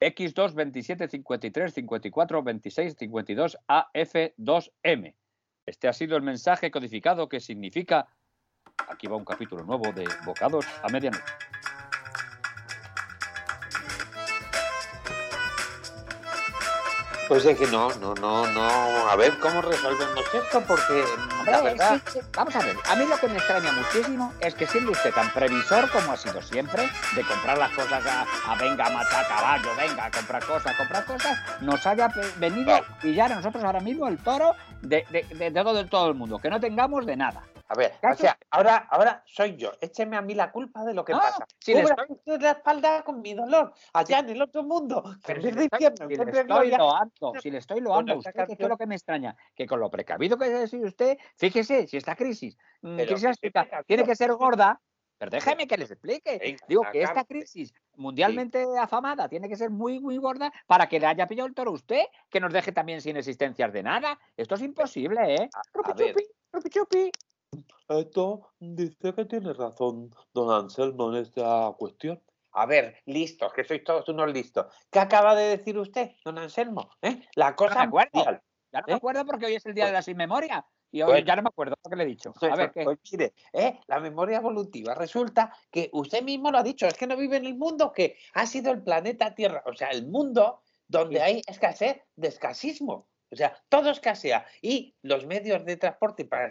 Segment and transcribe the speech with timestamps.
[0.00, 5.14] X2 27 53 54 26 52 AF2M.
[5.66, 8.06] Este ha sido el mensaje codificado que significa
[8.88, 11.24] aquí va un capítulo nuevo de Bocados a medianoche.
[17.28, 18.62] Pues es que no, no, no, no.
[19.10, 21.04] A ver cómo resolvemos esto, porque
[21.44, 22.00] la verdad.
[22.06, 24.92] sí, sí, vamos a ver, a mí lo que me extraña muchísimo es que siendo
[24.92, 29.26] usted tan previsor como ha sido siempre, de comprar las cosas a, a venga, matar
[29.26, 32.86] caballo, venga, a comprar cosas, comprar cosas, nos haya venido Vale.
[33.02, 36.38] y ya nosotros ahora mismo el toro de, de, de todo, de todo el mundo,
[36.38, 37.42] que no tengamos de nada.
[37.68, 39.72] A ver, o sea, ahora, ahora soy yo.
[39.80, 41.46] Écheme a mí la culpa de lo que No, pasa.
[41.58, 45.02] si le estoy- usted la espalda con mi dolor, allá en el otro mundo.
[45.26, 46.78] Pero si de estoy, infierno, si le de estoy gloria.
[46.78, 49.90] loando, si le estoy loando usted, que es lo que me extraña, que con lo
[49.90, 53.38] precavido que ha sido usted, fíjese, si esta crisis, mm, crisis
[53.86, 54.80] tiene que ser gorda,
[55.18, 56.38] pero déjeme que les explique.
[56.38, 61.00] Venga, Digo que esta crisis mundialmente afamada tiene que ser muy, muy gorda para que
[61.00, 64.20] le haya pillado el toro a usted, que nos deje también sin existencias de nada.
[64.36, 65.50] Esto es imposible, ¿eh?
[65.52, 66.12] A- a Rupi ver.
[66.14, 67.10] chupi, rupi chupi.
[67.88, 72.22] Esto dice que tiene razón don Anselmo en esta cuestión.
[72.52, 74.66] A ver, listos, que sois todos unos listos.
[74.90, 76.88] ¿Qué acaba de decir usted, don Anselmo?
[77.02, 77.20] ¿Eh?
[77.34, 78.10] La cosa acuerdo.
[78.14, 78.42] mundial.
[78.72, 78.96] Ya no me ¿Eh?
[78.96, 80.66] acuerdo porque hoy es el día de la sin memoria.
[80.90, 81.26] Y hoy Bueno.
[81.26, 82.32] ya no me acuerdo lo que le he dicho.
[82.40, 82.84] A ver, ¿qué?
[82.84, 83.78] Pues mire, ¿eh?
[83.86, 84.94] la memoria evolutiva.
[84.94, 88.16] Resulta que usted mismo lo ha dicho, es que no vive en el mundo que
[88.34, 91.22] ha sido el planeta Tierra, o sea, el mundo donde Sí.
[91.22, 93.08] hay escasez de escasismo.
[93.30, 94.46] O sea, todo escasea.
[94.62, 96.46] Y los medios de transporte para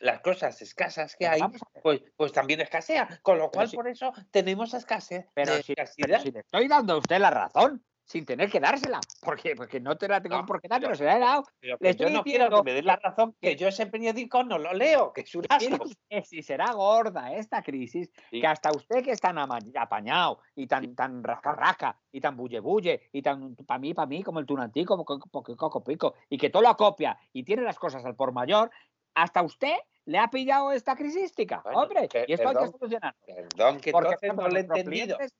[0.00, 1.40] las cosas escasas que hay,
[1.82, 3.20] pues, pues también escasea.
[3.22, 6.20] Con lo cual, si- por eso tenemos escasez Pero de si, pero escasidad.
[6.20, 9.98] si le estoy dando a usted la razón, sin tener que dársela, porque, porque no
[9.98, 11.44] te la tengo No, por qué dar, pero- pero se la he dado.
[11.58, 13.86] Pero le yo estoy no quiero diciendo que me dé la razón, que yo ese
[13.86, 15.42] periódico no lo leo, que es un
[16.24, 18.40] si será gorda esta crisis, Sí.
[18.40, 23.08] que hasta usted que es tan apañado y tan, tan rasca y tan bulle bulle
[23.12, 26.14] y tan para mí, para mí, como el tunantí, como co- co- co- coco pico,
[26.28, 28.70] y que todo lo acopia y tiene las cosas al por mayor,
[29.16, 33.18] hasta usted le ha pillado esta crisística, Bueno, hombre, y esto hay que solucionarlo.
[33.26, 35.16] Perdón, que Porque entonces no lo he entendido.
[35.16, 35.34] clientes-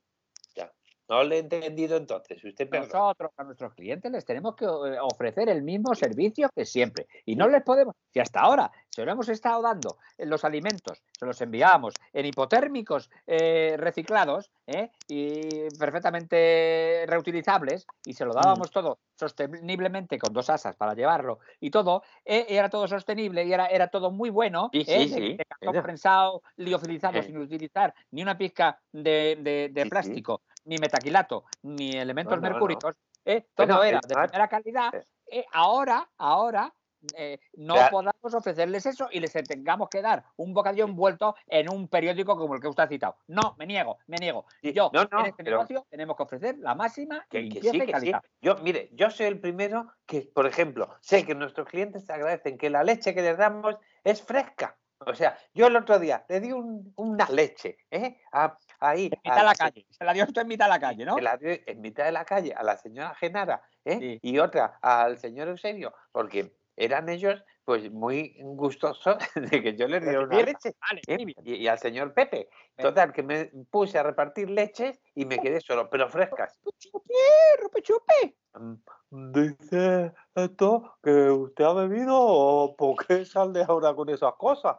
[1.09, 2.43] No lo he entendido entonces.
[2.43, 2.89] Usted perdón.
[2.91, 7.07] Nosotros a nuestros clientes les tenemos que eh, ofrecer el mismo servicio que siempre.
[7.25, 11.01] Y no les podemos, si hasta ahora se lo hemos estado dando en los alimentos,
[11.17, 14.91] se los enviamos en hipotérmicos eh, reciclados ¿eh?
[15.07, 21.69] y perfectamente reutilizables, y se lo dábamos todo sosteniblemente con dos asas para llevarlo y
[21.71, 24.85] todo, eh, era todo sostenible y era, era todo muy bueno, Sí, ¿eh?
[24.85, 25.83] sí, de- sí, de cartón era.
[25.83, 32.47] prensado, liofilizado, sin utilizar ni una pizca de, plástico, ni metaquilato, ni elementos No, no,
[32.47, 32.53] no.
[32.53, 32.95] mercúricos,
[33.25, 34.93] eh, todo Bueno, era de primera calidad.
[34.95, 35.05] eh.
[35.31, 36.73] eh, ahora, ahora
[37.15, 37.91] eh, no Claro.
[37.91, 42.55] podamos ofrecerles eso y les tengamos que dar un bocadillo envuelto en un periódico como
[42.55, 43.17] el que usted ha citado.
[43.27, 44.45] No, me niego, me niego.
[44.61, 47.43] Sí, Yo, no, no, en este pero- negocio, tenemos que ofrecer la máxima Que, que
[47.43, 47.91] limpieza sí, y que sí.
[47.91, 48.23] calidad.
[48.41, 52.57] Yo, mire, yo soy el primero que, por ejemplo, sé que nuestros clientes te agradecen
[52.57, 54.75] que la leche que les damos es fresca.
[55.05, 58.19] O sea, yo el otro día le di un- una leche, ¿eh?
[58.31, 59.05] A- ahí.
[59.11, 59.85] En mitad de la calle.
[59.91, 61.15] Se la dio usted en mitad de la calle, ¿no?
[61.15, 63.99] se la di en mitad de la calle a la señora Genara, ¿eh?
[63.99, 64.19] Sí.
[64.21, 70.01] Y otra al señor Eusebio, porque eran ellos, pues, muy gustosos de que yo les
[70.03, 70.75] diera una leche.
[70.89, 71.33] Vale, ¿eh?
[71.43, 72.49] Y, y al señor Pepe.
[72.75, 76.59] Total, que me puse a repartir leches y me quedé solo, pero frescas.
[76.79, 77.13] Chupi,
[77.61, 78.37] rupi, chupi.
[78.53, 84.75] Mm, Dice esto que usted ha bebido o por qué sale ahora con esas cosas.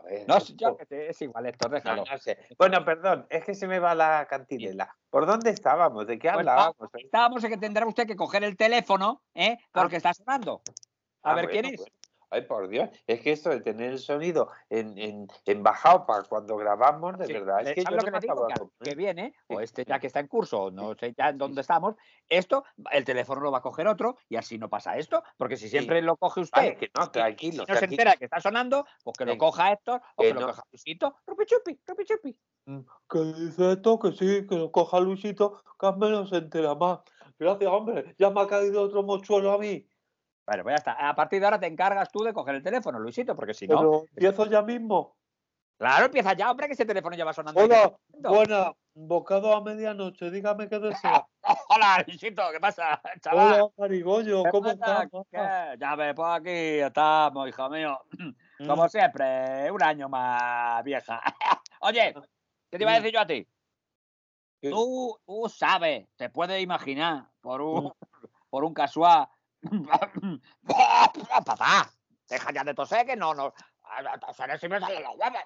[0.00, 2.04] A ver, No, yo que es igual, Héctor, No, déjalo.
[2.10, 2.38] no sé.
[2.58, 4.96] Bueno, perdón, es que se me va la cantinela.
[5.10, 6.06] ¿Por dónde estábamos?
[6.06, 6.76] ¿De qué Pues hablábamos?
[6.94, 9.58] Estábamos en que tendrá usted que coger el teléfono, ¿eh?
[9.72, 10.62] Porque está sonando.
[11.22, 11.76] A Ah, ver quién es.
[11.76, 11.92] bueno.
[12.32, 16.22] Ay, por Dios, es que esto de tener el sonido en, en, en bajado para
[16.22, 18.70] cuando grabamos, de Sí, verdad, es que ¿sabe yo lo no que me le digo?
[18.78, 21.60] Que que viene, o este ya que está en curso, no sé ya en dónde
[21.60, 21.96] estamos,
[22.28, 25.68] esto, el teléfono lo va a coger otro y así no pasa esto, porque si
[25.68, 27.64] siempre lo coge usted Vale, que no, y tranquilo.
[27.68, 30.40] no se entera que está sonando, pues que lo coja Héctor o Que que lo
[30.40, 30.46] no.
[30.46, 32.38] coja Luisito, rupi chupi, rupi chupi.
[32.66, 32.80] Mm,
[33.10, 37.00] Que dice esto que sí, que lo coja Luisito, que al menos se entera más.
[37.38, 38.14] Gracias, hombre.
[38.18, 39.86] Ya me ha caído otro mochuelo a mí.
[40.46, 41.08] Bueno, pues ya está.
[41.08, 43.78] A partir de ahora te encargas tú de coger el teléfono, Luisito, porque si no.
[43.78, 45.16] Pero empiezo ya mismo.
[45.80, 47.58] Claro, empieza ya, hombre, que ese teléfono ya va sonando.
[47.58, 48.74] Hola, buena.
[48.92, 51.26] Bocado a medianoche, dígame qué desea.
[51.70, 53.62] Hola, Luisito, ¿qué pasa, chaval?
[53.62, 55.08] Hola, Marigollo, ¿Qué ¿cómo estás?
[55.78, 56.50] Ya ves, pues aquí
[56.80, 57.98] estamos, hijo mío.
[58.58, 61.18] Mm, Como siempre, un año más vieja.
[61.80, 62.14] Oye,
[62.68, 63.48] ¿qué te iba a decir yo a ti?
[64.60, 67.92] Tú, tú sabes, te puedes imaginar por un,
[68.50, 69.28] por un casual.
[71.44, 71.90] Papá,
[72.28, 73.52] deja ya de toser que no, no.
[74.20, 75.40] toser si me salen los huevos.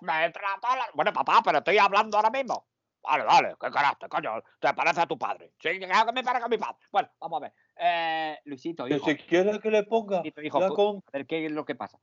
[0.00, 2.66] Me entra toda la- Bueno, papá, pero estoy hablando ahora mismo.
[3.02, 4.42] Vale, vale, qué carácter, coño.
[4.58, 5.52] Te parece a tu padre.
[5.60, 6.76] Sí, que me parece a mi padre.
[6.90, 7.54] Bueno, vamos a ver.
[7.76, 9.06] Eh, Luisito, Que hijo.
[9.06, 11.64] si quiere que le ponga Luisito, hijo, ya pu- con A ver, ¿qué es lo
[11.64, 12.00] que pasa?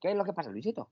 [0.00, 0.90] ¿Qué es lo que pasa, Luisito?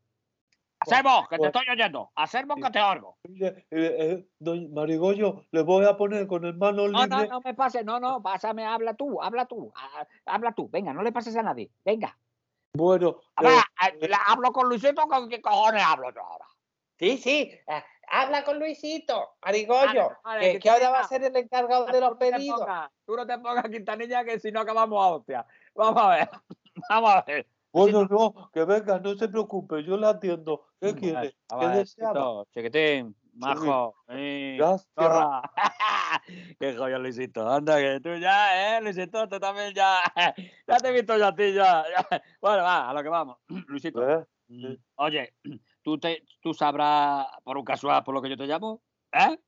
[0.83, 2.11] Hacemos, que te estoy oyendo.
[2.17, 3.17] Hacemos que te oigo.
[3.41, 7.09] eh, eh, don Marigollo, le voy a poner con el mano No, libre.
[7.09, 10.69] no, no me pases, no, no, pásame, habla tú, habla tú, ah, habla tú.
[10.69, 11.71] Venga, no le pases a nadie.
[11.85, 12.19] Venga.
[12.75, 13.59] Bueno, A ver,
[14.01, 16.47] eh, la- hablo con Luisito, ¿con qué cojones hablo yo ahora?
[16.99, 17.53] Sí, sí.
[18.09, 22.11] habla con Luisito, Marigollo, Vale, vale, que, ahora va a ser el encargado de los
[22.11, 22.67] no pedidos.
[23.07, 25.47] Tú no te pongas Quintanilla que si no acabamos a hostia.
[25.75, 26.29] Vamos a ver,
[26.91, 27.47] vamos a ver.
[27.73, 30.67] Bueno, no, que venga, no se preope, yo la atiendo.
[30.81, 31.35] ¿Qué quiere?
[31.49, 32.45] A ¿Qué deseaba?
[32.53, 33.95] Chiquitín, majo.
[34.09, 34.89] eh, Gracias.
[36.61, 37.49] Qué joya, Luisito.
[37.49, 39.27] Anda, que tú ya, ¿eh, Luisito?
[39.29, 40.03] Tú también ya.
[40.69, 41.85] Ya te he visto yo a ti, ya.
[42.41, 43.39] Bueno, va, a lo que vamos.
[43.69, 44.09] Luisito.
[44.09, 44.25] ¿Eh?
[44.49, 45.35] Mm, Oye,
[45.83, 48.83] ¿tú, te, ¿tú sabrás por un casual por lo que yo te llamo?
[49.13, 49.39] ¿Eh?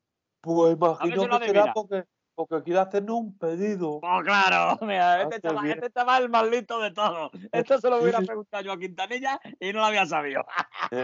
[0.40, 2.04] Pues imagino que será porque,
[2.34, 4.00] porque quiere hacernos un pedido.
[4.00, 7.30] Pues claro, mira, este, chaval, este chaval es el más listo de todos.
[7.52, 10.44] Esto se lo hubiera preguntado yo a Quintanilla y no lo había sabido.
[10.90, 11.02] Qué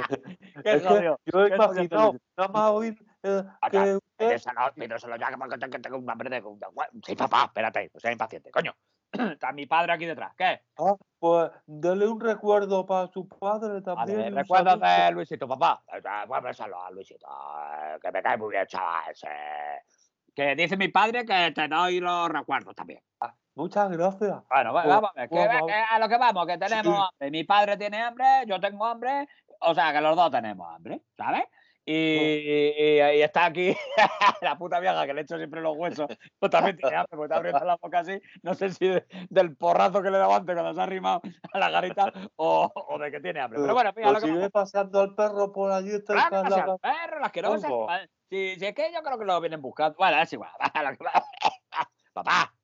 [0.65, 5.79] es que yo he jodido, imaginado, nada más oír eh, que Pídeselo, pídeselo ya, que
[5.79, 6.43] tengo- un hambre de...
[7.06, 8.75] Sí, papá, espérate, no seas impaciente, coño.
[9.12, 10.62] Está mi padre aquí detrás, ¿qué?
[10.79, 14.35] Ah, pues dele un recuerdo para su padre también.
[14.47, 14.77] Saludo.
[14.77, 15.82] de Luisito, papá.
[15.93, 19.11] Eh, Voy a a Luisito, eh, que me cae muy bien, chaval.
[19.11, 19.29] ese.
[20.35, 23.00] Que dice mi padre que te doy los recuerdos también.
[23.55, 24.38] Muchas gracias.
[24.49, 26.97] Bueno, va- Pues, vamos a ver, que, pues, que a lo que vamos, que tenemos
[26.97, 27.03] Sí.
[27.03, 27.31] hambre.
[27.31, 29.29] Mi padre tiene hambre, yo tengo hambre,
[29.61, 31.44] o sea, que los dos tenemos hambre, ¿sabes?
[31.85, 33.75] Y, y- y está aquí
[34.43, 36.06] la puta vieja que le echo siempre los huesos,
[36.38, 39.56] pues también tiene hambre, porque está abriendo la boca así, no sé si de- del
[39.56, 41.21] porrazo que le daba antes cuando se ha arrimado
[41.53, 43.61] a la garita o, o de que tiene hambre.
[43.61, 45.91] Pero bueno, fíjate Pues lo que sigue pasando al perro por allí.
[45.91, 47.71] está Claro, el perro, las asquerosas.
[48.31, 49.97] Si, si es que yo creo que lo vienen buscando.
[49.99, 50.50] Bueno, es igual.
[52.12, 52.55] Papá,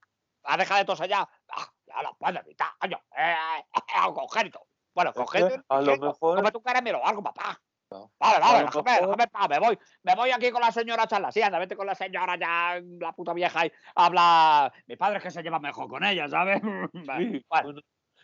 [0.44, 1.28] ha dejado de toser ya.
[1.50, 2.98] Ah, Ya lo puedo evitar, coño.
[3.16, 3.34] Eh,
[3.74, 4.60] eh, algo congénito.
[4.94, 5.62] Bueno, congénito.
[5.68, 7.60] a lo mejor- Come tu caramelo o algo, papá.
[8.18, 9.78] Vale, vale, déjame, paz, me voy.
[10.02, 11.30] Me voy aquí con la señora a charla.
[11.30, 14.72] Sí, anda, vete con la señora ya, la puta vieja y habla.
[14.86, 16.60] Mi padre es que se lleva mejor con ella, ¿sabes?
[17.18, 17.80] Sí, Bueno,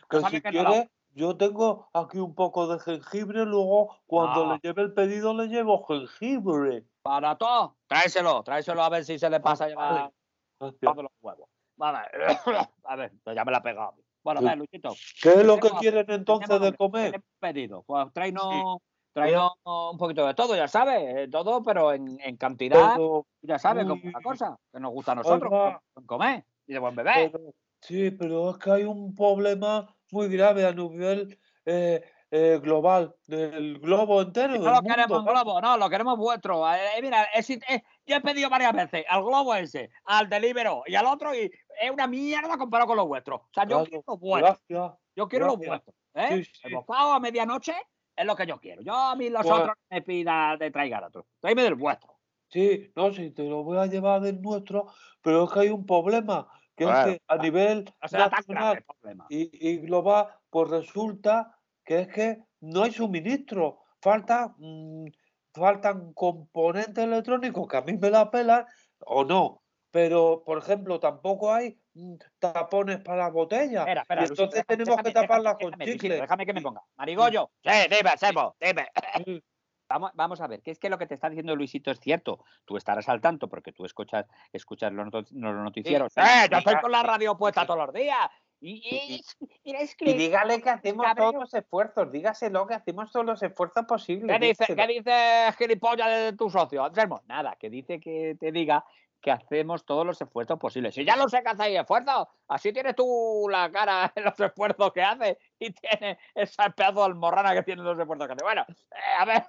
[0.09, 0.85] que si que no
[1.15, 4.53] yo tengo aquí un poco de jengibre, luego cuando Ah.
[4.53, 6.83] le lleve el pedido le llevo jengibre.
[7.03, 9.93] Para todo, tráeselo, tráeselo a ver si se le pasa a llevar.
[9.93, 10.13] vale.
[10.59, 10.81] Gracias.
[10.81, 11.49] Dame los huevos.
[11.75, 11.99] Vale.
[12.85, 13.95] A ver, pues ya me la he pegado.
[14.23, 14.93] Bueno, a ver, Luisito.
[15.21, 17.21] ¿Qué es lo que quieren entonces de comer?
[17.39, 17.83] pedido.
[17.83, 18.77] Pues tráenos,
[19.11, 23.59] tráenos un poquito de todo, ya sabes, eh, todo, pero en, en cantidad, Pero, ya
[23.59, 25.81] sabes, como uy, la cosa, que nos gusta a nosotros, oiga.
[26.05, 27.31] comer y de buen beber.
[27.31, 32.01] pero- sí, pero es que hay un problema muy grave a nivel eh,
[32.35, 34.55] eh, global, del globo entero.
[34.57, 35.43] No del lo queremos mundo, vamos.
[35.43, 36.67] globo, no, lo queremos vuestro.
[36.73, 40.81] Eh, eh, mira, es- eh, yo he pedido varias veces al globo ese, al Delibero
[40.87, 43.39] y al otro, y es una mierda comparado con los vuestros.
[43.41, 44.57] O sea, yo Claro, quiero lo vuestro.
[44.67, 44.99] Gracias.
[45.15, 45.83] Yo quiero lo gracias.
[45.85, 45.93] vuestro.
[46.37, 46.43] ¿eh?
[46.43, 47.75] Sí, El bocado a medianoche
[48.15, 48.81] es lo que yo quiero.
[48.81, 51.27] Yo a mí los Pues- otros me pida de traigan otro.
[51.39, 52.15] Tráeme del vuestro.
[52.49, 54.87] Sí, no, sí, te lo voy a llevar del nuestro,
[55.21, 58.83] pero es que hay un problema, que Bueno, es que a nivel nacional
[59.29, 65.05] y global, pues resulta que es que no hay suministro, falta, mm,
[65.53, 68.65] faltan componentes electrónicos que a mí me la pelan
[69.05, 74.27] o no, pero por ejemplo tampoco hay mm, tapones para las botellas Espera, espera, y
[74.27, 76.21] Luisito, entonces tenemos que taparlas déjame- con déjame, chicle.
[76.21, 76.81] Déjame que me ponga.
[76.95, 77.51] Marigollo.
[77.63, 78.87] Sí, dime, Sebo, dime.
[79.89, 82.43] Vamos, vamos a ver, que es que lo que te está diciendo Luisito es cierto.
[82.65, 86.11] Tú estarás al tanto porque tú escuchas, escuchas los, not- los noticieros.
[86.13, 86.47] sí, ¡Eh!
[86.49, 88.17] Yo estoy con la radio puesta todos los días.
[88.65, 89.21] Y, y-
[89.65, 93.43] y- es que- Y dígale que hacemos todos los esfuerzos, dígaselo que hacemos todos los
[93.43, 94.39] esfuerzos posibles.
[94.39, 94.73] ¿Qué dice.
[94.73, 97.21] ¿Qué dice gilipollas de tu socio, Anselmo?
[97.27, 98.85] Nada, que dice que te diga
[99.19, 100.95] que hacemos todos los esfuerzos posibles.
[100.95, 104.93] Si ya lo sé que hacéis esfuerzos, así tienes tú la cara en los esfuerzos
[104.93, 108.43] que haces y tienes esa pedazo de almorrana que tiene los esfuerzos que hace.
[108.43, 109.43] Bueno, eh, a ver,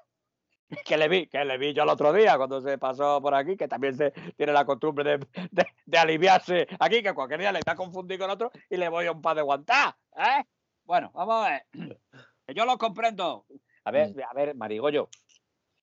[0.85, 3.57] que le vi, que le vi yo el otro día cuando se pasó por aquí,
[3.57, 7.59] que también se tiene la costumbre de, de- de aliviarse aquí, que cualquier día le
[7.61, 10.45] está confundido con otro y le voy a un par de guantá, ¿eh?
[10.85, 11.67] Bueno, vamos a ver.
[12.55, 13.47] Yo lo comprendo.
[13.85, 15.09] A ver, a ver, Marigollo,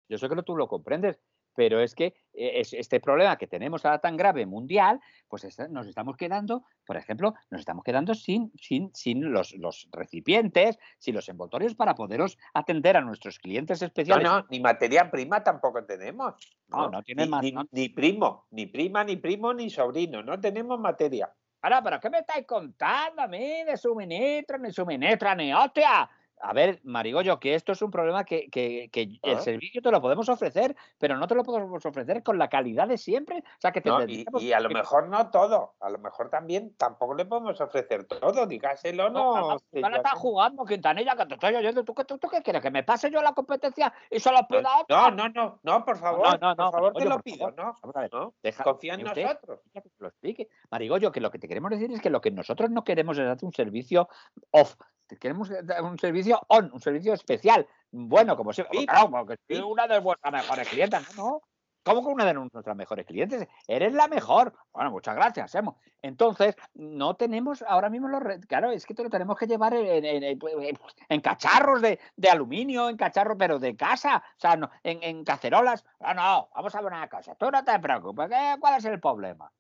[0.10, 1.20] yo sé que no tú lo comprendes,
[1.56, 6.16] pero es que este problema que tenemos ahora tan grave mundial, pues es- nos estamos
[6.18, 11.76] quedando, por ejemplo, nos estamos quedando sin, sin, sin los, los recipientes, sin los envoltorios
[11.76, 14.24] para poderos atender a nuestros clientes No, especiales.
[14.24, 16.36] no, ni materia prima tampoco tenemos.
[16.70, 17.66] No, no tiene ni, más, ni- no.
[17.72, 20.24] ni primo, ni prima, ni primo, ni sobrino.
[20.24, 21.30] No tenemos materia.
[21.64, 26.10] Ahora, ¿pero qué me estáis contando a mí de suministro, ni suministro, ni hostia?
[26.42, 29.42] A ver, Marigollo, que esto es un problema que, que- que el Ah.
[29.42, 32.98] servicio te lo podemos ofrecer, pero no te lo podemos ofrecer con la calidad de
[32.98, 33.40] siempre.
[33.40, 36.74] O sea, que No, y, y a lo mejor no todo, a lo mejor también
[36.76, 39.48] tampoco le podemos ofrecer todo, dígaselo, No, no.
[39.50, 40.18] no, estás sé.
[40.20, 41.84] jugando, Quintanilla, que te estoy oyendo.
[41.84, 42.62] ¿Tú, qué- tú, tú qué quieres?
[42.62, 44.96] ¿Que me pase yo la competencia y solo pida otro?
[44.98, 47.56] No, no, no, no, por favor, no, no, por favor, Marigollo, te lo pido, favor.
[47.58, 47.76] ¿no?
[47.82, 48.34] Vamos a ver, ¿no?
[48.42, 49.60] deja- Confía en usted- nosotros.
[49.74, 50.50] que te lo explique.
[50.70, 53.26] Marigollo, que lo que te queremos decir es que lo que nosotros no queremos es
[53.26, 54.10] darte un servicio
[54.52, 54.76] off.
[55.12, 57.68] Te Queremos dar un servicio on, un servicio especial.
[57.92, 58.80] Bueno, como siempre.
[58.80, 59.62] Sí, Claro, porque soy sí.
[59.62, 61.24] una de vuestras mejores clientes, ¿no?
[61.24, 61.42] no.
[61.84, 63.46] ¿Cómo que una de nuestras mejores clientes?
[63.68, 64.54] Eres la mejor.
[64.72, 65.80] Bueno, muchas gracias, Emo.
[66.02, 68.22] Entonces, no tenemos ahora mismo los.
[68.48, 72.00] Claro, es que te lo tenemos que llevar en, en- en- en- en cacharros de,
[72.16, 74.24] de aluminio, en cacharros, pero de casa.
[74.38, 75.84] O sea, no, en, en cacerolas.
[76.00, 77.36] Ah, no, vamos a ver una cosa.
[77.36, 78.30] Tú no te preocupes.
[78.30, 79.52] ¿qué- ¿Cuál es el problema?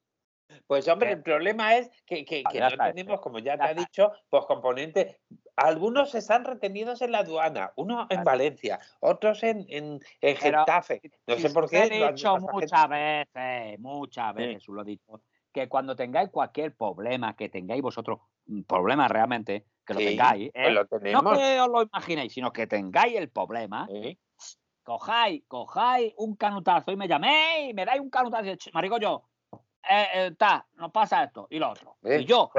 [0.68, 4.12] Pues hombre, el problema es que, que- que no tenemos, como ya te ha dicho,
[4.30, 5.18] pues componentes.
[5.56, 8.24] Algunos están retenidos en la aduana, unos en.
[8.24, 11.02] Valencia, otros en, en, en Getafe.
[11.28, 11.84] No sé por qué.
[11.84, 17.50] He dicho muchas veces, muchas veces, lo he dicho, que cuando tengáis cualquier problema, que
[17.50, 20.72] tengáis vosotros un problema realmente, que lo tengáis, pues ¿eh?
[20.72, 20.86] lo
[21.22, 23.88] no que os lo imaginéis, sino que tengáis el problema,
[24.84, 28.74] cojáis, cojáis un canutazo y me llaméis, me dais un canutazo y dices,
[29.84, 31.98] Marigollo, eh, eh, ta, nos pasa esto y lo otro.
[32.02, 32.22] ¿ves?
[32.22, 32.52] Y yo,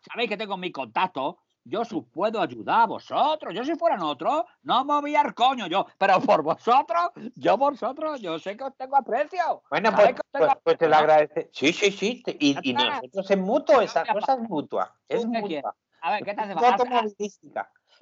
[0.00, 3.54] sabéis que tengo mi contacto, yo os puedo ayudar a vosotros.
[3.54, 7.72] Yo si fueran otros, no me voy al coño yo, pero por vosotros, yo por
[7.72, 9.62] vosotros, yo sé que os tengo aprecio.
[9.70, 11.50] Bueno, ¿Sabéis pues, tengo pues, pues te lo aprecio, agradece.
[11.52, 12.22] Sí, sí, sí.
[12.26, 12.96] Y, y está.
[12.96, 14.96] nosotros es mutuo, esa cosa es mutua.
[15.08, 15.74] Es mutua.
[16.00, 17.04] A ver, ¿qué te hace falta?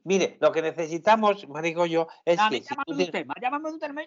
[0.05, 3.07] Mire, lo que necesitamos, Marigollo, es A que si tú tienes-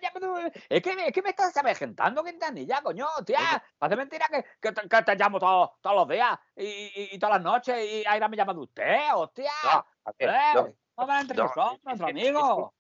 [0.01, 0.63] llame usted.
[0.69, 3.39] Es que, es que me estás avejentando, Quintanilla, coño, tía.
[3.79, 7.19] Hace mentira que, que, te, que te llamo todos todos los días y, y, y
[7.19, 9.51] todas las noches y ahora me llamas de usted, hostia.
[9.63, 12.71] No, a ver, Eh, lo- Vamos entre no, nosotros, es- entre es- amigos.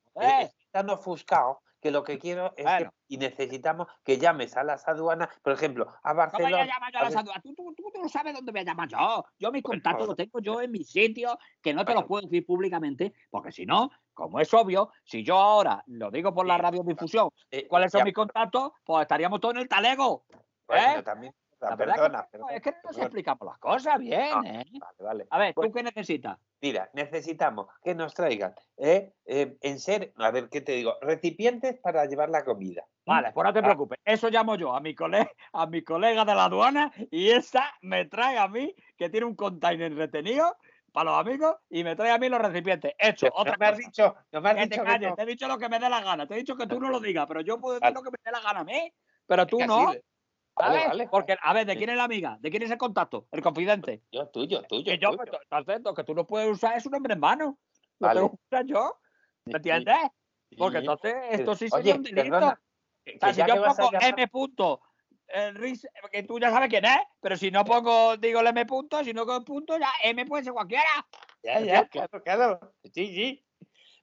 [1.83, 5.93] Que lo que quiero es que y necesitamos que llames a las aduanas, por ejemplo,
[6.01, 6.65] a ¿Cómo voy a Barcelona.
[6.65, 7.43] llamar yo a las aduanas?
[7.43, 9.25] ¿Tú, tú, tú, no sabes dónde voy a llamar yo.
[9.37, 12.21] Yo mis Bueno, contactos los tengo yo en mi sitio, que no te los puedo
[12.21, 16.57] decir públicamente, porque si no, como es obvio, si yo ahora lo digo por la
[16.57, 18.71] radiodifusión, eh, ¿cuáles son ya, mis contactos?
[18.85, 20.25] Pues estaríamos todos en el talego.
[20.65, 21.03] bueno, ¿eh?
[21.03, 21.35] también,
[21.69, 23.03] La verdad perdona, que, no, perdona, es que no nos perdona.
[23.05, 24.43] explicamos las cosas bien, No.
[24.43, 24.65] ¿eh?
[24.79, 25.27] Vale, vale.
[25.29, 26.37] A ver, ¿tú qué necesitas?
[26.61, 30.95] Mira, necesitamos que nos traigan, eh, eh, en ser, a ver, ¿qué te digo?
[31.01, 32.85] Recipientes para llevar la comida.
[33.05, 33.63] Vale, pues no te Ah.
[33.63, 33.99] preocupes.
[34.05, 38.05] Eso llamo yo a mi, colega, a mi colega de la aduana y esa me
[38.05, 40.55] trae a mí, que tiene un container retenido
[40.93, 42.93] para los amigos, y me trae a mí los recipientes.
[42.99, 43.87] Hecho, otra me has cosa.
[43.87, 45.15] dicho, no me has Que te dicho que no.
[45.15, 46.27] te he dicho lo que me dé la gana.
[46.27, 47.95] Te he dicho que tú no lo digas, pero yo puedo decir Vale.
[47.95, 48.93] lo que me dé la gana a mí.
[49.25, 49.91] Pero tú no.
[50.55, 50.87] Vale, ¿sabes?
[50.89, 51.07] vale.
[51.09, 52.37] Porque, a ver, ¿de quién es la amiga?
[52.39, 53.27] ¿De quién es el contacto?
[53.31, 54.03] El confidente.
[54.11, 54.93] Yo, tuyo, tuyo.
[54.93, 55.17] Y yo, tuyo.
[55.17, 57.57] pues, entonces, lo que tú no puedes usar es un nombre en vano.
[57.99, 58.19] Lo Vale.
[58.19, 58.99] tengo que usar yo.
[59.45, 59.97] ¿Me entiendes?
[60.57, 62.21] Porque entonces esto sí sería un delito.
[62.21, 62.61] perdona,
[63.03, 64.81] que- O sea, que si ya yo que pongo llamar- M punto,
[65.27, 68.65] el Riz, que tú ya sabes quién es, pero si no pongo, digo el M
[68.67, 70.83] punto, si no con punto, ya M puede ser cualquiera.
[71.41, 72.73] Ya, ya, claro, claro.
[72.93, 73.45] Sí, sí.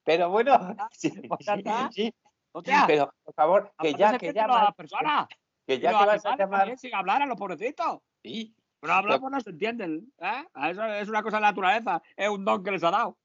[0.02, 0.58] Pero bueno,
[0.92, 2.14] sí, Pues ya sí, sí.
[2.52, 5.28] O sea, Pero, por favor, que ya que a llamas, las personas.
[5.76, 8.00] Que ya que vas a llamar, sin hablar a los pobrecitos.
[8.22, 10.12] sí, Pero hablar pues no se entienden.
[10.18, 10.44] ¿eh?
[10.70, 13.16] Eso es una cosa de la naturaleza, es un don que les ha dado.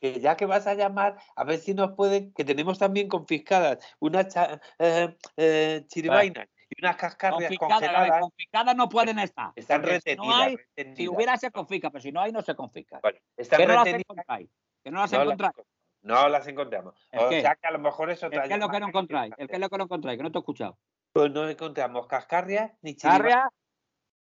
[0.00, 3.78] que ya que vas a llamar, a ver si nos pueden, que tenemos también confiscadas
[4.00, 4.34] unas
[4.78, 8.20] eh, eh, chiribainas y unas cascarrias Confiscadas, congeladas.
[8.20, 9.52] confiscadas no pueden estar.
[9.56, 10.36] Están porque si retenidas.
[10.36, 11.14] no hay, si retenidas.
[11.14, 12.98] hubiera se confisca, pero si no hay, no se confisca.
[13.02, 14.50] Bueno, están Que no las retenidas, encontráis.
[14.82, 15.54] Que no las no encontráis.
[15.54, 15.66] encont-
[16.02, 17.08] no las encontramos.
[17.12, 18.88] ¿El O sea que a lo mejor es ¿El otra qué es lo que no
[18.88, 19.32] encontráis?
[19.38, 20.18] ¿El que qué es lo que no encontráis?
[20.18, 20.76] Que no te he escuchado.
[21.14, 23.22] Pues no encontramos cascarrias ni chiribainas.
[23.22, 23.50] Carria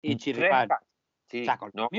[0.01, 0.19] y.
[0.19, 1.89] Sí, O sea, no o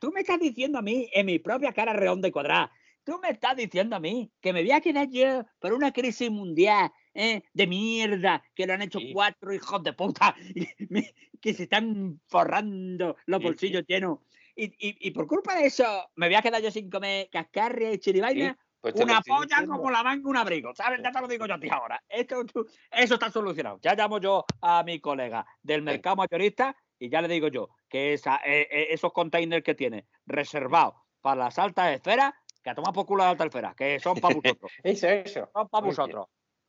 [0.00, 2.72] tú me estás diciendo a mí, en mi propia cara redonda y cuadrada,
[3.04, 6.30] tú me estás diciendo a mí que me voy a quedar yo por una crisis
[6.30, 9.12] mundial eh, de mierda que lo han hecho Sí.
[9.12, 13.48] cuatro hijos de puta y me- que se están forrando los Sí, sí.
[13.48, 14.20] bolsillos llenos.
[14.56, 15.84] Y, y- y por culpa de eso,
[16.16, 18.56] me voy a quedar yo sin comer cascarria y chiribaina.
[18.84, 19.76] Pues Una polla diciendo.
[19.78, 21.00] como la manga un abrigo, ¿sabes?
[21.02, 22.02] Ya te lo digo yo a ti ahora.
[22.06, 23.78] Esto, tú- eso está solucionado.
[23.80, 28.12] Ya llamo yo a mi colega del mercado mayorista y ya le digo yo que
[28.12, 32.92] esa, eh, eh, esos containers que tiene reservados para las altas esferas, que a tomar
[32.92, 34.70] por culo las altas esferas, que son para vosotros.
[34.82, 35.48] Eso, eso.
[35.50, 36.26] Son para vosotros.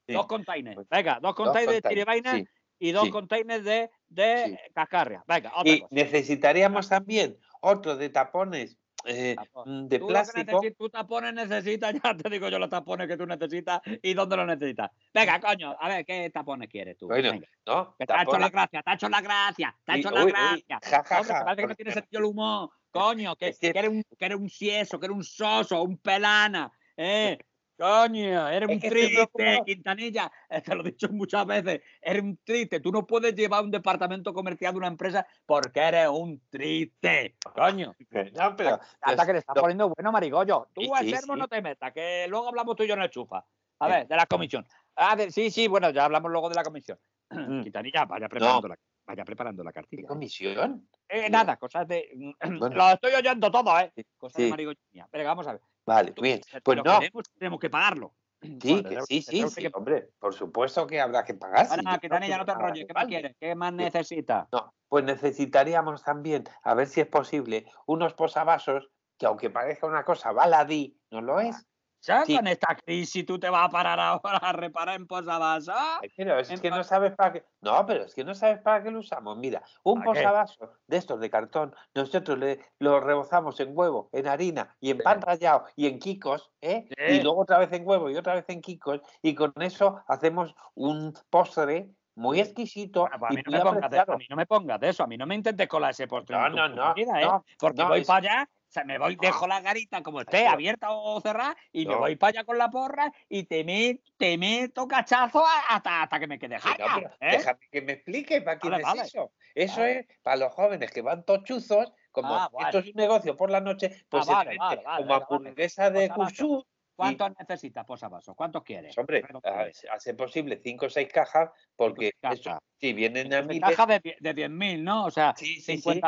[0.08, 0.14] Sí.
[0.14, 0.78] Dos containers.
[0.78, 2.48] Muy Venga, dos containers de containers, chiribainas sí.
[2.80, 3.10] y dos sí.
[3.12, 5.22] containers de, de cascarria.
[5.28, 5.90] Venga, otra Y cosa.
[5.92, 9.36] necesitaríamos también otro de tapones eh,
[9.66, 10.62] mm, de Tú, plástico.
[10.78, 14.48] tú tapones necesitas, ya te digo yo los tapones que tú necesitas y dónde los
[14.48, 14.92] necesitas.
[15.14, 17.08] Venga, coño, a ver, ¿qué tapones quieres tú?
[17.08, 17.96] Venga, ¿no?
[17.98, 20.20] que te ha hecho la gracia, te ha hecho la gracia, te ha hecho la
[20.22, 20.80] uy, uy, gracia.
[20.84, 22.70] ja, ja, Hombre, que ja, parece que no tiene sentido el humor.
[22.92, 25.82] coño, que, Es que- que eres un, que eres un sieso, que eres un soso,
[25.84, 27.38] un pelana, ¿eh?
[27.77, 29.62] Coño, eres Es un estoy triste.
[29.65, 30.32] Quintanilla.
[30.50, 31.82] eh, Te lo he dicho muchas veces.
[32.01, 32.79] Eres un triste.
[32.79, 37.36] Tú no puedes llevar un departamento comercial de una empresa porque eres un triste.
[37.53, 37.94] Coño.
[38.34, 40.70] No, pero, Hasta que le estás poniendo bueno, Marigollo.
[40.74, 41.39] Tú Sí, a sí, sermo sí.
[41.39, 43.46] no te metas, que luego hablamos tú y yo en el chufa.
[43.79, 43.91] A Sí.
[43.91, 44.65] ver, de la comisión.
[44.96, 46.98] Ah, de- sí, sí, bueno, ya hablamos luego de la comisión.
[47.29, 47.62] Mm.
[47.74, 50.03] Quintanilla, vaya preparando, la, vaya preparando la ¿Qué cartilla.
[50.03, 50.08] ¿eh?
[50.08, 50.88] comisión?
[51.10, 52.10] Eh, nada, cosas de.
[52.60, 52.70] Bueno.
[52.75, 53.91] Lo estoy oyendo todo, ¿eh?
[53.96, 54.50] Sí, Cosas de.
[54.50, 54.79] Marigollo.
[55.12, 55.62] Venga, vamos a ver.
[55.86, 56.42] Vale, bien.
[56.63, 58.13] Pues no, queremos, tenemos que pagarlo.
[58.42, 61.68] sí, Bueno, que sí, sí, que- hombre, por supuesto que habrá que pagar.
[61.70, 62.80] Ahora, yo no Quintanilla, no te enrolles.
[62.84, 63.36] que ¿Qué más quieres?
[63.39, 64.48] ¿Qué más necesitas?
[64.51, 70.04] No, pues necesitaríamos también, a ver si es posible, unos posavasos que aunque parezca una
[70.04, 71.65] cosa baladí, no lo es.
[72.06, 72.36] Ya Sí.
[72.36, 75.76] con esta crisis tú te vas a parar ahora a reparar en posavasos.
[76.16, 77.46] Pero es En que no sabes para qué.
[77.62, 79.38] No, pero es que no sabes para qué lo usamos.
[79.38, 84.76] Mira, un posavasos de estos de cartón, nosotros le, lo rebozamos en huevo, en harina
[84.80, 85.04] y en Sí.
[85.04, 86.88] pan rallado y en quicos, ¿eh?
[87.08, 90.56] Y luego otra vez en huevo y otra vez en quicos, y con eso hacemos
[90.76, 94.14] un postre muy exquisito Bueno, pues a, mí no me pongas de, apreciado.
[94.14, 96.38] a mí no me pongas de eso, a mí no me intentes colar ese postre.
[96.38, 97.06] No, no, ¿eh?
[97.06, 100.48] no, Porque no, voy es- para allá, sea, me voy, dejo la garita como esté,
[100.48, 104.88] abierta o cerrada, y me voy para allá con la porra y te, te meto
[104.88, 107.32] cachazo hasta, hasta que me quede no, pero ¿eh?
[107.32, 109.02] Déjame que me explique para quién Vale, es vale.
[109.04, 109.34] eso.
[109.54, 110.00] Eso Vale.
[110.00, 113.62] es para los jóvenes que van tochuzos, como Ah, esto es un negocio por la
[113.62, 114.58] noche, pues vale,
[114.98, 116.10] como hamburguesa de.
[116.10, 116.66] Kursú.
[116.96, 118.36] ¿Cuántos necesitas, posavasos?
[118.36, 118.96] ¿Cuántos quieres?
[118.96, 122.60] Pues, hombre, ser posible cinco o seis cajas, porque cajas.
[122.80, 125.06] si vienen a Entonces, miles, caja de, de 10.000, ¿no?
[125.06, 126.02] O sea, sí, sí, sí.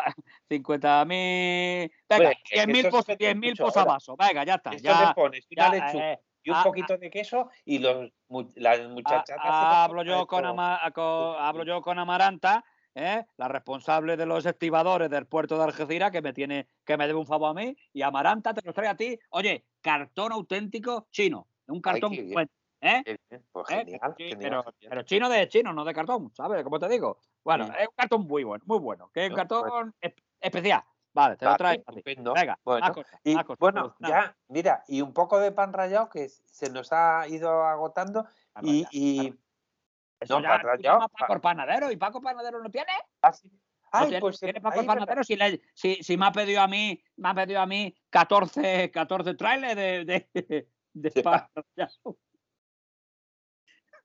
[0.50, 1.92] 50 50.000.
[2.10, 3.74] Venga, Bueno, es que 10.000 eso pos- se vende 10.000 mucho ahora.
[3.74, 4.16] posavasos.
[4.18, 4.70] Venga, ya está.
[4.72, 7.80] Esto Ya, le pones ya, una lechuga eh, y un ah, poquito de queso y
[7.80, 8.10] los
[8.56, 12.64] las Ah, muchachas ah, hablo yo con, Ama- con- hablo yo con Amaranta,
[12.96, 13.26] ¿eh?
[13.38, 17.20] la responsable de los estibadores del puerto de Algeciras, que me tiene, que me debe
[17.20, 19.18] un favor a mí, y Amaranta te los trae a ti.
[19.32, 23.04] Oye, cartón auténtico chino, un cartón ¿eh?
[23.52, 23.78] Pues ¿Eh?
[23.80, 24.90] genial, Sí, genial, pero, genial.
[24.90, 26.64] pero chino de chino, no de cartón, ¿sabes?
[26.64, 27.18] Como te digo.
[27.44, 27.72] Bueno, Sí.
[27.80, 30.84] es un cartón muy bueno, muy bueno, que es un No, cartón es- especial.
[31.14, 32.34] Vale, te lo a estupendo.
[32.34, 34.24] Venga, Bueno, cosas, Y cosas, bueno, solucionado.
[34.26, 38.28] ya, mira, y un poco de pan rallado que se nos ha ido agotando
[38.62, 39.34] y, y
[40.20, 42.92] Eso no, ya pan rallado, pa- Paco el panadero, ¿y Paco panadero no tiene?
[43.22, 43.50] así.
[43.50, 43.60] ¿No
[43.94, 45.06] Ay, tiene, pues tiene eh, Paco ahí el es verdad.
[45.06, 47.96] panadero si, le- si, si me ha pedido a mí, me ha pedido a mí
[48.12, 52.18] 14, 14 trailers de, de, de Sí, pan rallado.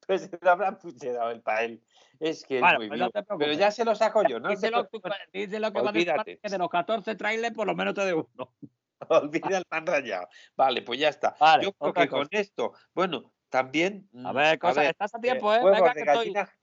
[0.06, 1.82] Pues se lo habrán puchado el pa' él.
[2.18, 3.24] Es que es muy pues no bien.
[3.26, 4.48] te Pero ya se lo saco yo, ¿no?
[4.48, 5.12] preocupes.
[5.32, 6.38] díselo que a olvídate.
[6.38, 8.54] que de los 14 trailers por lo menos te de uno.
[9.08, 10.28] Olvida el pan rallado.
[10.56, 11.34] Vale, pues ya está.
[11.38, 14.08] Vale, yo creo que con esto, bueno, también.
[14.24, 15.58] A mm, ver, cosa, ver, estás a eh, tiempo, ¿eh?
[15.62, 16.54] huevos Venga, de que estoy- gallina,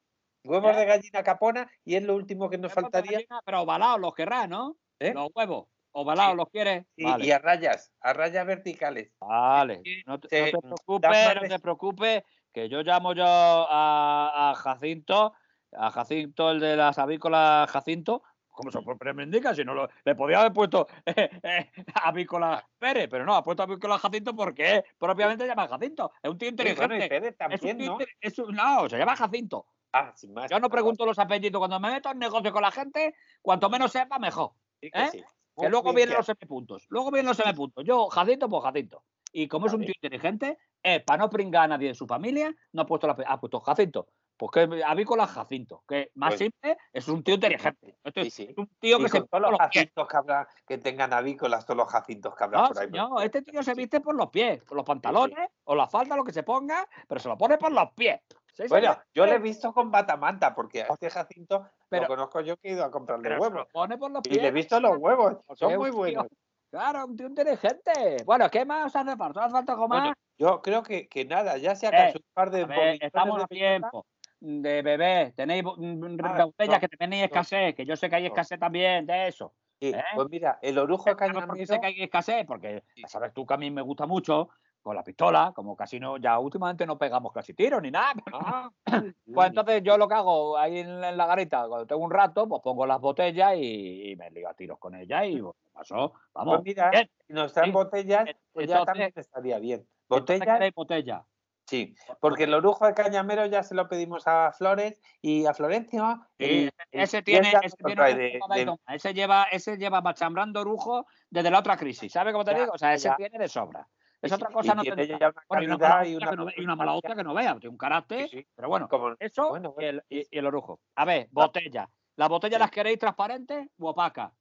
[0.45, 0.79] huevos ¿Eh?
[0.79, 3.11] de gallina capona y es lo último que nos huevos faltaría.
[3.17, 4.77] gallina, Pero ovalados los querrás, ¿no?
[4.99, 5.13] ¿eh?
[5.13, 5.67] Los huevos.
[5.91, 6.37] Ovalados Sí.
[6.37, 6.85] los quieres.
[6.95, 7.25] Y, vale.
[7.25, 9.11] y a rayas, a rayas verticales.
[9.19, 14.51] Vale, Sí, no te, no te preocupes, no te preocupes, que yo llamo yo a,
[14.51, 15.33] a Jacinto,
[15.73, 19.87] a Jacinto, el de las avícolas Jacinto, como su propio nombre indica, si no lo,
[20.03, 21.71] le podía haber puesto eh, eh,
[22.03, 26.29] avícola Pérez, pero no, ha puesto avícola Jacinto porque es, propiamente se llama Jacinto, es
[26.29, 27.07] un tío Sí, bueno, y inteligente.
[27.09, 27.93] Pérez es un también, tío ¿no?
[27.99, 29.65] inte- es un- no, se llama Jacinto.
[29.93, 30.51] Ah, sin más.
[30.51, 31.57] Yo no pregunto los apellidos.
[31.59, 34.51] Cuando me meto en negocio con la gente, cuanto menos sepa, mejor.
[34.79, 35.09] sí que ¿eh?
[35.11, 35.23] sí.
[35.57, 36.85] Que luego vienen los semipuntos.
[36.89, 37.83] Luego vienen los semipuntos.
[37.83, 39.03] Yo, Jacinto, pues Jacinto.
[39.31, 42.53] Y como es un tío inteligente, eh, para no pringar a nadie en su familia,
[42.73, 43.15] no ha puesto la.
[43.27, 44.07] Ha puesto Jacinto.
[44.37, 45.83] Pues que avícola Jacinto.
[45.85, 47.97] Que más Pues- simple, es un tío inteligente.
[48.05, 48.47] Este Sí, sí.
[48.49, 51.77] Es un tío Y que se todos los jacintos que, habrá, que tengan avícolas, todos
[51.77, 52.87] los jacintos que habrá No, por ahí.
[52.89, 56.23] por- este tío se viste por los pies, por los pantalones o la falda, lo
[56.23, 58.21] que se ponga, pero se lo pone por los pies.
[58.69, 62.55] Bueno, yo le he visto con batamanta, porque a este jacinto Pero- lo conozco yo
[62.57, 63.59] que he ido a comprarle Pero se huevos.
[63.59, 66.27] lo pone por los Y le he visto los huevos, son es muy tío- buenos.
[66.71, 68.23] Claro, un tío inteligente.
[68.25, 69.43] Bueno, ¿qué más hace falta?
[69.45, 70.03] ¿Hace falta algo más?
[70.03, 73.43] Bueno, yo creo que, que nada, ya si acaso un par de A ver, estamos
[73.43, 74.05] a tiempo
[74.39, 75.33] de bebé.
[75.35, 77.25] Tenéis bo- mm, Ah, botellas no, que tenéis no.
[77.25, 78.27] escasez, que yo sé que hay No.
[78.27, 79.55] escasez también de eso.
[79.81, 80.03] sí, ¿eh?
[80.13, 83.53] Pues mira, el orujo Claro, porque cañamero, sé que hay escasez, porque sabes tú que
[83.55, 84.49] a mí me gusta mucho
[84.89, 88.11] con la pistola, como casi no, ya últimamente no pegamos casi tiros ni nada.
[88.33, 88.71] Ah,
[89.31, 92.09] Pues entonces yo lo que hago ahí en, la- en la garita, cuando tengo un
[92.09, 95.55] rato, pues pongo las botellas y, y me lío a tiros con ellas y pues,
[95.71, 96.13] pasó.
[96.33, 96.55] Vamos.
[96.55, 97.07] Pues mira, bien.
[97.27, 97.71] si nos dan Sí.
[97.71, 99.87] botellas, pues ya Entonces- también estaría bien.
[100.07, 101.23] Botellas, ¿queréis botella?
[101.67, 106.19] sí, porque el orujo de cañamero ya se lo pedimos a Flores y a Florencio.
[106.39, 111.05] Sí, y- ese- tiene, ya ese tiene de- de ese lleva, ese lleva machambrando orujo
[111.29, 112.11] desde la otra crisis.
[112.11, 112.71] ¿Sabes cómo te Ya, digo?
[112.73, 113.15] O sea, ese ya.
[113.17, 113.87] tiene de sobra.
[114.21, 116.35] Es otra y cosa no tiene ya una Bueno, y una mala y una que
[116.35, 118.89] no y una mala hostia que no vea, tiene un carácter, Sí, sí, pero bueno,
[118.89, 120.27] como- eso bueno, y, bueno, el, y- sí.
[120.31, 120.79] y el orujo.
[120.95, 121.89] A ver, botella.
[122.17, 122.59] ¿Las botellas Sí.
[122.59, 124.33] las queréis transparentes o opacas?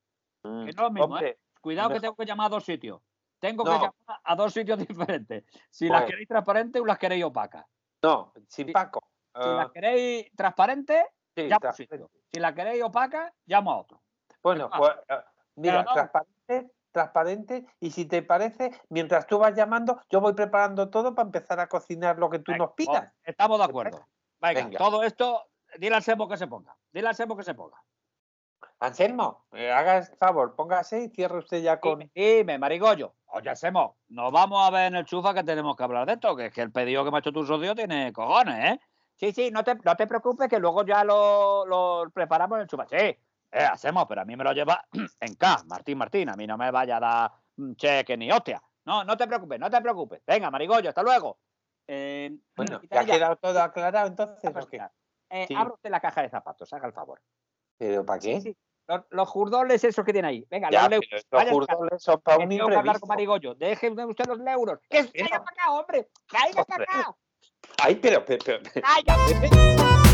[0.42, 1.38] Mm, que no es lo mismo, ¿eh?
[1.60, 3.00] Cuidado que tengo que llamar a dos sitios.
[3.38, 3.92] Tengo que llamar
[4.24, 5.44] a dos sitios diferentes.
[5.70, 6.06] Si las Bueno.
[6.08, 7.64] queréis transparentes o las queréis opacas.
[8.02, 8.72] No, sin.
[8.72, 9.00] Paco.
[9.34, 11.04] Si Ah, las queréis transparentes,
[11.36, 12.10] llamo a un sitio.
[12.32, 14.02] Si las queréis opacas, llamo a otro.
[14.42, 14.78] Bueno, Ah.
[14.78, 15.24] pues eh,
[15.56, 21.14] mira, transparente, transparente, y si te parece, mientras tú vas llamando, yo voy preparando todo
[21.14, 23.00] para empezar a cocinar lo que tú Venga, nos pidas.
[23.00, 24.06] pues, Estamos de acuerdo.
[24.40, 24.78] Venga, Venga.
[24.78, 25.48] todo esto,
[25.78, 26.76] dile al Semo que se ponga.
[26.92, 27.82] Dile al Semo que se ponga.
[28.80, 31.98] Anselmo, eh, haga el favor, póngase y cierre usted ya con.
[31.98, 33.14] Dime, dime, Marigollo.
[33.26, 36.36] Oye, Semo, nos vamos a ver en el chufa que tenemos que hablar de esto,
[36.36, 38.80] que es que el pedido que me ha hecho tu socio tiene cojones, ¿eh?
[39.16, 42.68] Sí, sí, no te, no te preocupes que luego ya lo, lo preparamos en el
[42.68, 42.86] chufa.
[42.88, 43.18] Sí,
[43.52, 44.84] eh, hacemos, pero a mí me lo lleva
[45.20, 46.28] en K, Martín Martín.
[46.28, 47.32] A mí no me vaya a dar
[47.76, 48.62] cheque ni hostia.
[48.84, 50.22] No, no te preocupes, no te preocupes.
[50.26, 51.38] Venga, Marigollo, hasta luego.
[51.86, 54.38] Eh, Bueno, ¿ya ha quedado todo aclarado entonces?
[55.30, 55.54] Eh, Sí.
[55.54, 57.20] abra usted la caja de zapatos, haga el favor.
[57.76, 58.40] ¿Pero para qué?
[58.40, 58.56] Sí, sí.
[58.86, 60.46] Los, los jurdoles esos que tiene ahí.
[60.48, 63.00] Venga, Ya, los pero Vaya, jurdoles son para un que hablar imprevisto.
[63.00, 63.54] con Marigollo.
[63.54, 64.78] Deje usted los euros.
[64.88, 65.12] ¡Que Mira.
[65.28, 66.08] caiga para acá, hombre!
[66.26, 67.14] ¡Caiga para acá!
[67.82, 70.07] Ay, pero, pero, pero-.